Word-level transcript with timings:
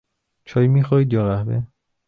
چای 0.45 0.67
میخواهید 0.67 1.13
یا 1.13 1.25
قهوه؟ 1.27 1.61